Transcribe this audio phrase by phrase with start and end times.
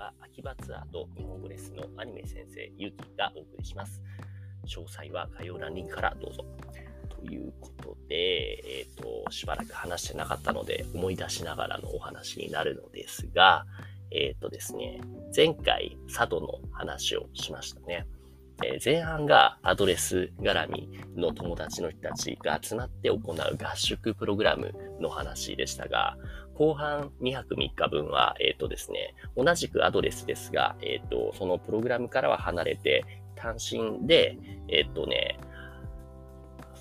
[0.00, 4.00] は秋葉ツアーと日本語レッスンのアニメ先生、ゆきがお送りします。
[4.66, 6.44] 詳細は概要欄にからどうぞ。
[7.10, 8.16] ということで、
[8.78, 13.66] えっ、ー、と、しばらく話してなかったので、思い出しながらのお話になるのですが、
[14.10, 15.02] え、ー、とですね、
[15.36, 18.06] 前回、佐渡の話をしましたね。
[18.64, 26.16] え、前半がアドレス絡みの友達の人たちが集まって行う合宿プログラムの話でしたが、
[26.60, 34.36] 後半2泊3日分は、えっ、とですね、同じくアドレスですが、えっ、と、そのプログラムからは離れて、単身で、
[34.68, 35.38] えっ、とね、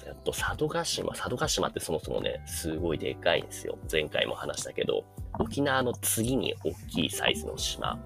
[0.05, 3.77] えっと、佐渡島、佐渡島ってそもそもね、すごいでかいんですよ。
[3.89, 5.05] 前回も話したけど、
[5.39, 7.97] 沖縄の次に大きいサイズの島。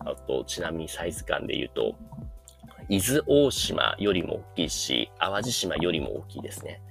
[0.00, 1.94] あと、ちなみにサイズ感で言うと、
[2.88, 6.82] 伊豆大島よりも大きいし、淡路島よりも大きいですね。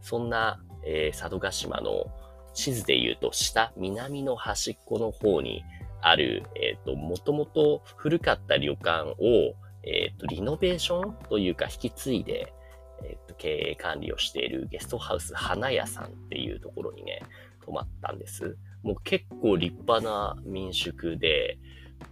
[0.00, 2.06] そんな、えー、佐渡島の
[2.54, 5.64] 地図で言うと下、南の端っこの方に
[6.00, 9.54] ある、えっ、ー、と、もともと古かった旅館を、
[9.84, 12.52] えっ、ー、と、リノベーションというか引き継いで、
[13.04, 17.22] えっ、と、経営管理をしているゲストハウス花屋さんっていうところにね、
[17.64, 18.56] 泊まったんです。
[18.82, 21.58] もう結構立派な民宿で、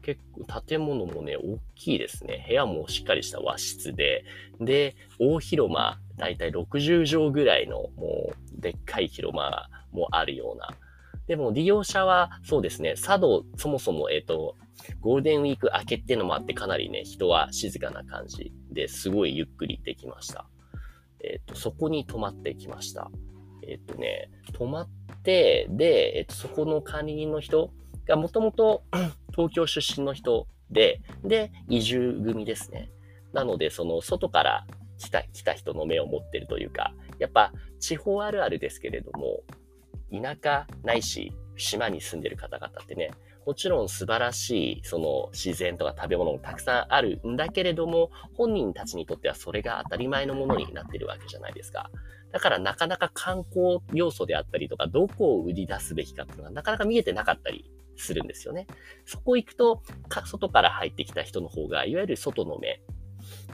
[0.02, 2.44] 結構建物もね、大きいですね。
[2.46, 4.24] 部屋もしっかりした和室で、
[4.60, 10.68] で、大広間、だいたい60畳ぐらいの、もう、でっかい広間もあるような。
[11.26, 14.56] でも利用者は、そうですね、佐渡、そもそも、えっ、ー、と、
[15.00, 20.46] ゴールデンウィーク明けっていうのもあって、かなりね、人は静かな感じですごいゆっくりできました。
[21.22, 23.10] えっ、ー、と、そこに泊まってきました。
[23.62, 24.88] えっ、ー、とね、泊まっ
[25.22, 27.70] て、で、えっ、と、そこの管理人の人
[28.06, 28.82] がもともと
[29.32, 32.90] 東京出身の人で、で、移住組ですね。
[33.32, 34.66] なので、その外から
[34.98, 39.42] 来た、来た人の目を持ってるというか、やっぱ地方あるあるですけれども、
[40.10, 43.10] 田舎ないし島に住んでる方々ってね、
[43.46, 51.90] もちろん素晴らしいその自然とか食べ物もたくさんあるんだけれども、本人たちにとってはそれが当たり前のものになってるわけじゃないですか。
[52.32, 58.66] だからなかなか観光要素であったりとか、どこを売り出すべきかっていうのがなかなか見えてなかったりするんですよね。
[59.04, 59.82] そこ行くと、
[60.26, 62.80] 外から入ってきた人の方が、いわゆる外の目。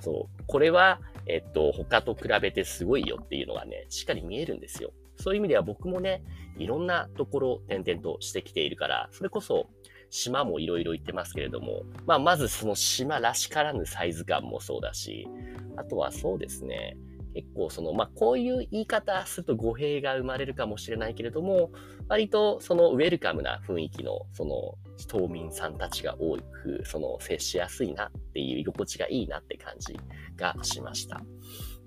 [0.00, 0.42] そう。
[0.46, 4.92] これは、えっと、他と比べてすごいよっていうのがね、しっかり見えるんですよ。
[5.16, 6.22] そういう意味では僕もね、
[6.58, 9.68] いろんなところを転々としてきているから、それこそ
[10.10, 15.28] 島もいろいろ行ってますけれども、まあ、まずその島らしからぬサイズ感もそうだし、
[15.76, 16.96] あとはそうですね、
[17.34, 21.70] 結構その、まあ、こういう言い方すると語弊が生まれるかもしれないけれども、
[22.08, 29.96] 割とそのウェルカムな雰囲気の、その島民さんたちが多く、その接しやすいなっていう居心地がいいなって感じ
[30.36, 31.22] がしました。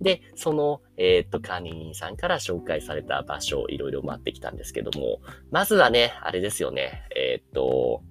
[0.02, 5.20] で、その、えー、っと、管理人さんから紹介された場所をいろいろ回ってきたんですけども、
[5.52, 8.02] まずはね、あれですよね、えー、っと、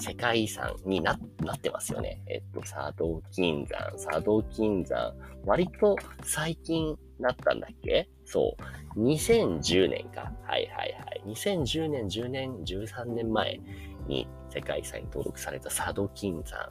[0.00, 2.22] 世界遺産にななってますよね。
[2.26, 5.14] えっと、佐渡金山、佐渡金山、
[5.44, 8.08] 割と最近なったんだっけ？
[8.24, 8.56] そ
[8.96, 9.00] う。
[9.04, 10.32] 2010年か。
[10.42, 11.22] はいはいはい。
[11.26, 13.60] 2010年、10年、13年前
[14.10, 16.70] に世界遺産に登録された佐渡金山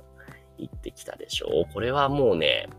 [0.60, 1.74] 行ってきたでしょう。
[1.74, 2.70] これはもうね、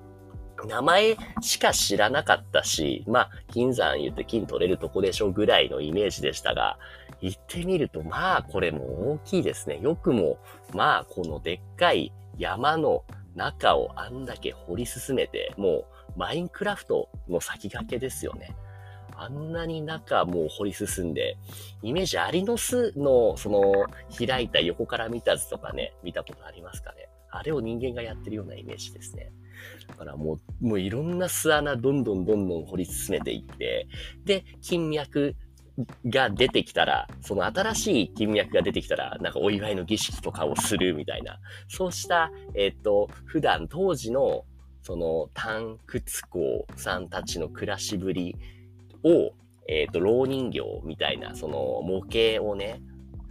[0.66, 6.78] 名前しか知らなかったし、まあ、金山言って金取れるとこでしょぐらいのイメージでしたが、
[7.20, 9.80] 行ってみると、まあ、これも大きいですね。
[9.80, 10.38] よくも、
[10.74, 13.04] まあ、このでっかい山の
[13.34, 15.84] 中をあんだけ掘り進めて、もう、
[16.16, 18.54] マインクラフトの先駆けですよね。
[19.16, 21.36] あんなに中もう掘り進んで、
[21.82, 23.86] イメージアリの巣の、その、
[24.18, 27.08] 開いた横から見た図とかね、見たことありますかね？
[27.30, 29.32] あれを人間がやってるようなイメージですね。
[29.88, 33.86] だからもう、もういろんな巣穴どんどんどんどん掘り進めていって、
[34.24, 35.36] で、金脈
[36.06, 41.38] が出てきたら、その新しい金脈が出てきたら、なんかお祝いの儀式とかをするみたいな、
[41.68, 44.44] そうした、えっ、と、普段当時の、
[44.82, 48.36] その、炭窟工さんたちの暮らしぶり
[49.04, 49.32] を、
[49.68, 52.80] えっ、と、老人形みたいな、その模型をね、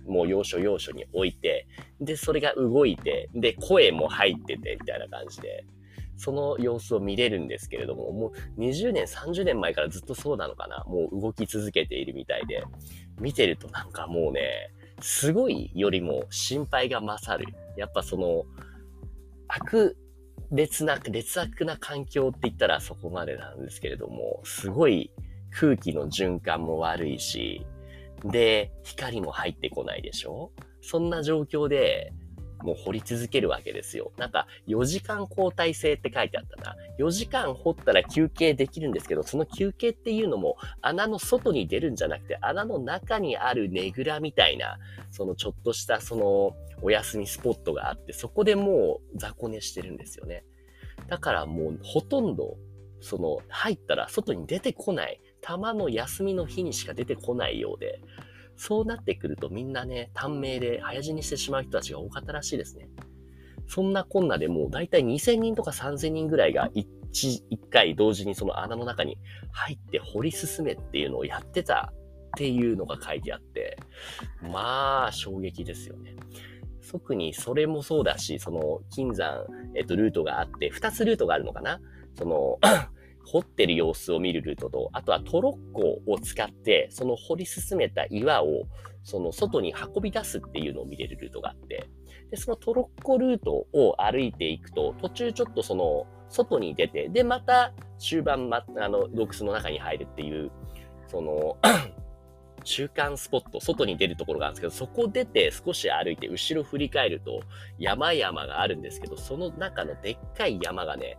[0.08, 1.68] もう要所要所に置いて、
[2.02, 5.66] で、それが動いて、で、声も入ってて、みたいな感じで、
[6.18, 12.62] その様子を見れるんですけれども、もう20年、30年前からずっとそうなのかなもう動き続けているみたいで、
[13.20, 14.72] 見てるとなんかもうね、
[15.02, 17.54] すごいよりも心配が勝る。
[17.78, 18.44] やっぱその、
[19.48, 19.98] 悪
[20.52, 25.12] 劣な、劣悪な環境って言ったらそこまでなんですけれども、すごい
[25.52, 27.66] 空気の循環も悪いし、
[28.26, 30.52] で、光も入ってこないでしょ？
[30.82, 32.14] そんな状況で、
[32.62, 34.12] もう掘り続けるわけですよ。
[34.18, 36.76] なんか4時間交代制って書いてあったな。
[37.00, 44.78] 4時間掘ったら休憩できるんですけど、その休憩っていうのも穴の外に出るんじゃなくて、穴の中にあるねぐらみたいな、
[45.10, 46.52] そのちょっとしたその
[46.82, 50.44] お休みスポットがあって、そこでもう雑魚寝してるんですよね。
[51.08, 52.58] だからもうほとんど、
[53.00, 55.22] その入ったら外に出てこない。
[55.42, 58.02] たまの休みの日にしか出てこないようで、
[58.56, 62.90] そうなってくるとみんなね、短命で早死にしてしまう人たちが多かったらしいですね。
[63.68, 69.18] そんなこんなでもうだいたい2000人とか3000人ぐらいが一一回同時にその穴の中に
[69.52, 73.78] 入って掘り進めっていうのをやってたっていうのが書いてあって、
[74.42, 76.16] まあ衝撃ですよね。
[76.92, 79.46] 特にそれもそうだし、その金山、
[79.76, 81.80] えっと、ルートがあって、2つルートがあるのかな
[82.18, 82.60] その
[83.26, 88.66] 掘ってる様子を見るルートと、あとはトロッコを使って、その掘り進めた岩を、
[89.04, 91.90] その外に運び出すっていうのを見れるルートがあって、
[92.32, 100.52] で、そのトロッコルートを歩いていくと、途中ちょっとその、外に出て、で、また終盤、ま、あの、洞窟の中に入るっていう、
[101.08, 101.58] その
[102.64, 107.42] 中間スポット、外に出るところがあるんですけど、そこ出て少し歩いて後ろ振り返ると
[107.80, 111.18] 山々があるんですけど、その中のでっかい山がね、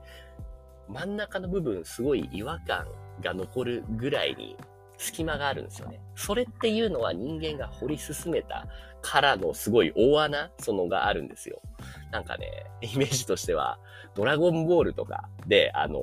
[0.92, 2.86] 真ん中の部分すごい違和感
[3.22, 4.56] が残るぐらいに
[4.98, 6.00] 隙間があるんですよね。
[6.14, 8.66] それっていうのは人間が掘り進めた
[9.00, 11.62] からのすごい大穴、そのがあるんですよ。
[12.10, 13.78] なんかね、イメージとしては、
[14.14, 16.00] ドラゴンボールとかで、あの、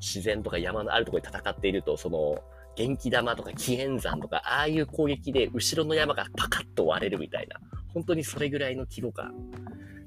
[0.00, 2.42] 自然とか山のあるところで戦っていると、その、
[2.76, 7.60] 元気玉とか紀元山とか、ああいう攻撃で後ろの山がパカッと割れるみたいな、
[7.92, 9.32] 本当にそれぐらいの規模感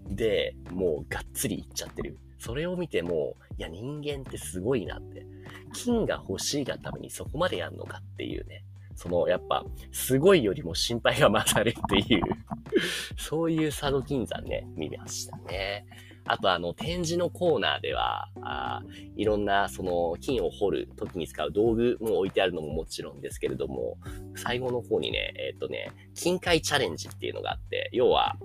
[0.09, 2.17] で、もうがっつりいっちゃってる。
[2.39, 5.25] それを見ても、いや、人間ってすごいなって。
[5.73, 8.63] 金が欲しいがためにそこまでやんのかっていうね。
[8.95, 12.23] その、やっぱ、すごいよりも心配が勝るっていう
[13.17, 15.85] そういう佐渡金山ね、見ましたね。
[16.25, 18.81] あと、あの、展示のコーナーでは、あ
[19.15, 23.97] いろんな、その、金を掘る時に使う道具も置いてあるのももちろんですけれども、
[24.35, 28.37] 最後の方にね、えっ、とね、金塊チャレンジっていうのがあって、要は、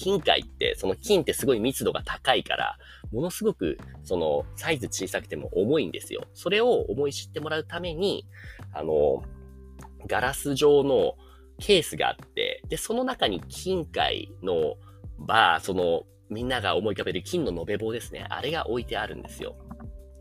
[0.00, 2.78] 金塊って、その金ってすごい密度が高いから、
[3.12, 6.24] ものすごく、その、サイズ小さくても重いんですよ。
[6.32, 8.24] それを思い知ってもらうために、
[8.72, 9.22] あの、
[10.06, 11.16] ガラス状の
[11.58, 14.76] ケースがあって、で、その中に金塊の、
[15.18, 18.24] バー、その、みんなが思い浮かべる金の延べ棒ですね。
[18.30, 19.54] あれが置いてあるんですよ。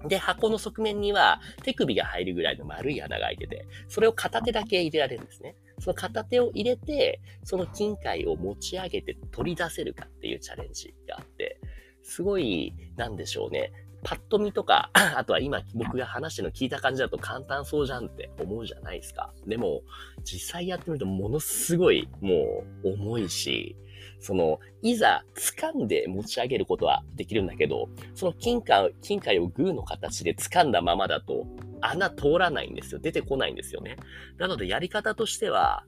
[0.08, 5.56] で、箱の側面には手首が入るぐらいの丸い穴が開いてて、それを片手だけ入れられるんですね。
[5.80, 11.60] その片手を入れて、その金塊を持ち上げて取り出せるかっていうチャレンジがあって、
[12.04, 13.72] すごい、なんでしょうね。
[14.04, 19.34] パッと見とか、 あとは今僕が話しての聞いた感じだと簡単そうじゃんって思うじゃないですか。
[19.46, 19.82] でも、
[20.24, 23.76] 実際やってみるとものすごいもう重いし、
[24.20, 31.46] その、いざ掴んで持ち上げることはできるんだけど、その金塊、金塊をグーの形で掴んだままだと
[31.82, 33.00] 穴通らないんですよ。
[33.00, 33.98] 出てこないんですよね。
[34.38, 35.84] なのでやり方としては、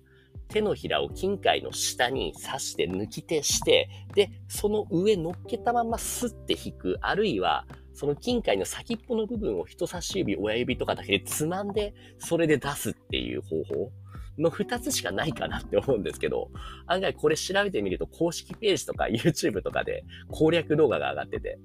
[0.47, 13.91] 手のひらを金塊の下に刺して抜き手して、で、その上乗っけたままスッて引く、あるいは、その金塊の先っぽの部分を人差し指、親指とかだけでつまんで、それで出すっていう方法
[14.37, 16.49] の二つしかないかなって思うんですけど、
[16.87, 21.59] 案外これ調べてみると公式ページとか YouTube とかで攻略動画が上がってて、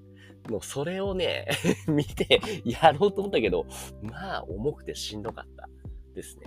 [0.48, 1.48] もうそれをね、
[1.88, 3.66] 見てやろうと思ったけど、
[4.02, 5.68] まあ重くてしんどかった
[6.14, 6.46] ですね。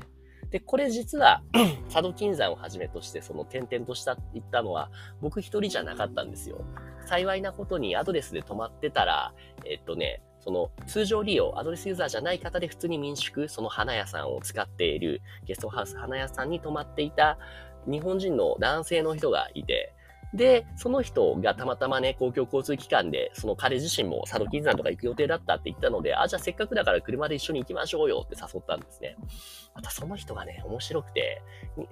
[0.50, 1.44] で、これ実は、
[1.90, 4.90] 佐渡金山をはじめとして、その点々とした言ったのは、
[5.22, 6.62] 僕一人じゃなかったんですよ。
[7.06, 9.34] 幸いなことにアドレスで泊まってたら、
[9.66, 17.38] えっとね、その通常利用、アドレスユーザーじゃない方で普通に民宿、その花屋さんを使っているゲストハウス花屋さんに泊まっていた
[17.86, 19.94] 日本人の男性の人がいて、
[20.34, 29.16] で、その人がたまたまね、公共交通機関で、その彼自身も佐渡金山とか行く予定だったって言ったので、あ、じゃあせっかくだから車で一緒に行きましょうよって誘ったんですね。
[29.74, 31.42] またその人がね、面白くて、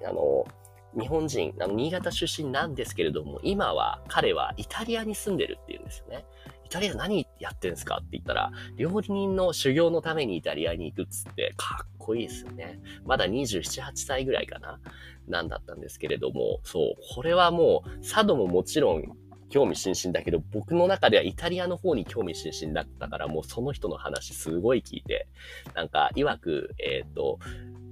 [0.08, 0.46] あの、
[0.94, 6.26] 日本人、あの、新潟出身なんですけれども、今は彼はイタリアに住んでるっていうんですよね。
[6.66, 7.98] イタリア何やってんすか？
[7.98, 12.80] って言ったら、料理人の修行のためにイタリアに行くっつって、かっこいいですよね。
[13.06, 14.80] まだ27、8歳ぐらいかな。
[15.28, 19.04] なんだったんですけれども、そう、これはもう、佐渡ももちろん
[19.50, 25.28] 興味津々だけど、僕の中ではイタリアの方に興味津々だったから、もうその人の話すごい聞いて、
[25.74, 27.40] なんか、曰く、えっ、ー、と、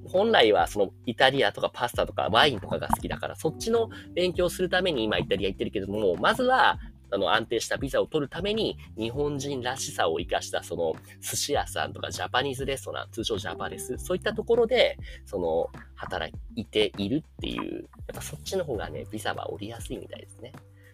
[0.07, 6.79] 本来はそのイタリアとかパスタとかワインとかが好きだから、そっちの勉強するために今イタリア行ってるけども、まずは
[7.11, 20.51] あの、安定したビザを取るために、日本人らしさを活かした、その、寿司屋さんとかジャパニーズレストラン、通称ジャパレス、そういったところで、その、働いているっていう、やっぱそっちの方がね、ビザは降りやすいみたいですね。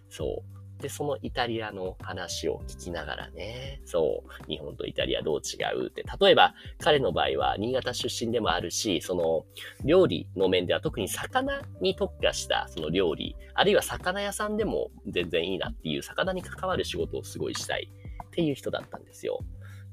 [0.10, 0.61] そう。
[0.82, 9.46] で、そのイタリアの話を聞きながらね、そう、日本とイタリアどう違うって、例えば彼の場合は新潟出身でもあるし、その
[9.86, 17.90] 料理の面では特に魚に特化したその料理、あるいは魚屋さんでも全然いいなっていう魚に関わる仕事をすごいしたい
[18.26, 19.40] っていう人だったんですよ。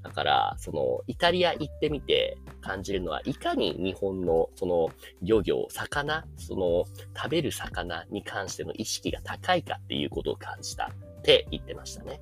[0.03, 4.91] だから、その、イタリア行ってみて感じるのは、いかに日本の、その、
[5.23, 6.85] 漁業、魚、その、
[7.17, 12.21] 食べる魚に関しての意識が高いかっていうことを感じたって言ってましたね。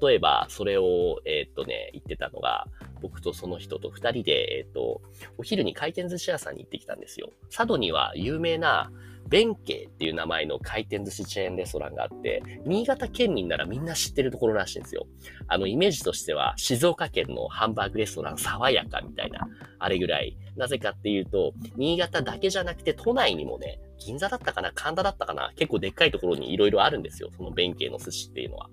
[0.00, 2.66] 例えば、それを、えー、っとね、言ってたのが、
[3.02, 5.02] 僕とその人と二人で、えー、っと、
[5.36, 7.30] お昼に回転寿司屋さんに行ってきたんですよ。
[7.54, 8.90] 佐渡には有名な、
[9.28, 15.06] 弁慶っていう名前の回転寿司チェーンレストランがあって、新潟県民ならみんな知ってるところらしいんですよ。
[15.48, 19.46] あの、イメージとしては、静岡県のハンバーグレストラン、爽やかみたいな、
[19.78, 20.36] あれぐらい。
[20.56, 27.30] なぜかっていうと、新潟だけじゃなくて、都内にもね、銀座だったかな神田だったかな結構でっかいところに色々あるんですよ。
[27.36, 28.68] その弁慶の寿司っていうのは。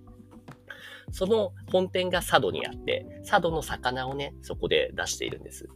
[1.12, 5.68] その本店が佐渡にあって、佐渡の魚をね、そこで出しているんです。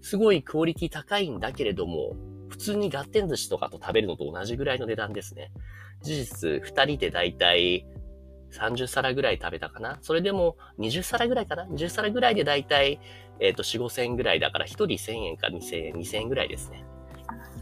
[0.00, 2.14] すごいクオリティ高いんだけれども、
[2.52, 5.50] 普通にガッテン寿司とかと食べるのと同じぐらいの値段ですね。
[6.02, 7.86] 事実、二人でだいたい
[8.52, 13.00] 30皿ぐらい食べたかなそれでも20皿ぐらいかな ?20 皿ぐらいでだいたい、
[13.40, 16.84] えっ、ー、と、4、5千円ぐらいだから、1人1000円か2000円、2000円ぐらいですね。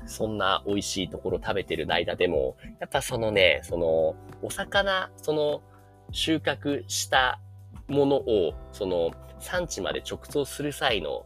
[0.06, 5.62] そんな美味しいところ食べてる間でも、やっぱそのね、その、お魚、その、
[6.10, 7.38] 収穫した
[7.86, 11.24] ものを、その、産地まで直送する際の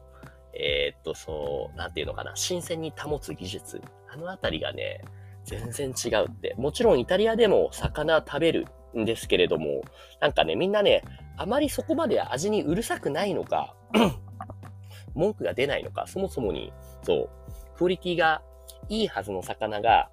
[0.57, 3.81] えー、っと、そう、なんていうのかな、新鮮に保つ技術。
[4.13, 5.03] あのあたりがね、
[5.45, 6.55] 全然違うって。
[6.57, 9.83] もちろんイタリアでも魚食べるんですけれども、
[10.21, 11.03] なんかね、みんなね、
[11.37, 13.75] あまりそこまで味にうるさくないのか、
[15.15, 17.31] 文句が出ないのか、そもそもに、そう、
[17.77, 18.43] クオリティが
[18.89, 20.11] いいはずの魚が、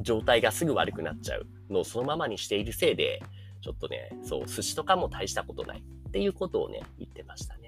[0.00, 3.22] 状態がすぐ悪くなっちゃうのをそのままにしているせいで、
[3.60, 7.61] ちょっとね、そう、寿司とかも大したことないっていうことをね、言ってましたね。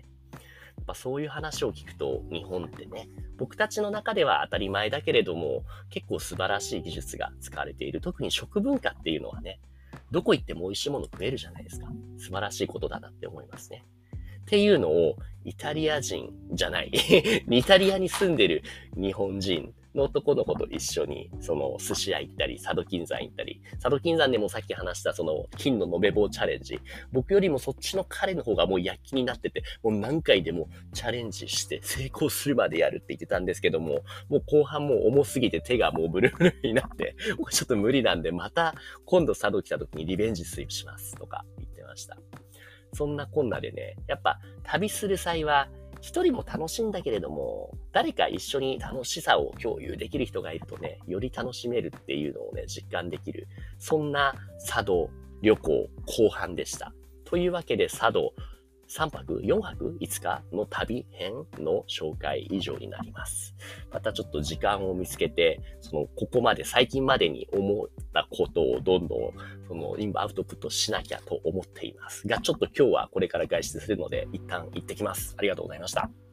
[0.84, 8.00] っぱそういう話を聞くと、日本ってね、僕たちの中では当たり前だけれども、結構素晴らしい技術が使われている。
[8.02, 9.58] 特に食文化っていうのはね、
[10.10, 11.88] どこ行っても美味しいもの食えるじゃないですか。
[12.18, 13.84] 素晴らしいことだなって思いますね。
[14.42, 16.92] っていうのを、イタリア人じゃない、
[17.50, 18.62] イタリアに住んでる
[18.94, 26.80] 日本人の男の子と一緒に、その寿司屋行ったり、佐渡金山行ったり、佐渡金山でもさっき話したその金の延べ棒チャレンジ。
[27.12, 38.74] 僕よりもそっちの彼の方がもう躍起になってて、もう何回でもチャレンジして成功するまでやるって言ってたんですけども、もう後半もう重すぎて手がもうブルブルになって、もうちょっと無理なんで、また
[39.04, 42.16] 今度佐渡来た時にリベンジスイープしますとか言ってました。
[42.92, 45.68] そんなこんなでね、やっぱ旅する際は
[46.00, 53.46] 一人も楽しいんだけれども、誰か一緒に楽しさを共有できる人がいるとね、より楽しめるっていうのをね、実感できる。
[53.78, 55.08] そんな佐渡
[55.42, 56.92] 旅行後半でした。
[57.24, 58.34] というわけで佐渡
[58.88, 63.54] 3泊 ?4 泊 ?5 日の旅編の紹介以上になります。
[63.92, 69.32] またちょっと時間を見つけて、その、ここまで、最近までに思ったことをどんどん、
[69.68, 72.26] その、インアウトプットしなきゃと思っています。
[72.26, 75.34] が、ちょっと今日はこれから外出するので、一旦行ってきます。
[75.38, 76.23] ありがとうございました。